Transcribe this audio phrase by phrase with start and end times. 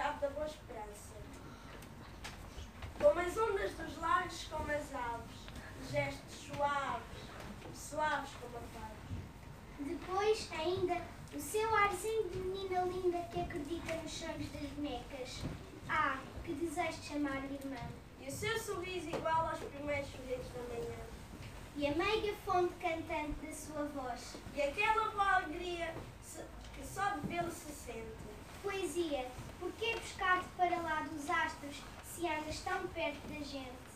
[0.00, 1.12] Cabo da Boa Esperança.
[2.98, 5.36] Como as ondas dos lagos, como as aves,
[5.92, 7.18] gestos suaves,
[7.74, 8.96] suaves como a paz.
[9.78, 11.02] Depois, ainda,
[11.34, 15.42] o seu arzinho de menina linda que acredita nos sonhos das bonecas.
[15.86, 17.86] Ah, que desejo de chamar-lhe irmã.
[18.22, 20.96] E o seu sorriso igual aos primeiros sorrisos da manhã.
[21.76, 24.38] E a meiga fonte cantante da sua voz.
[24.54, 25.94] E aquela boa alegria
[26.74, 28.30] que só de vê-lo se sente.
[28.62, 29.26] Poesia,
[29.60, 33.89] por que buscar-te para lá dos astros se andas tão perto da gente?